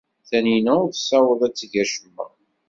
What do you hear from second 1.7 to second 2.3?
acemma.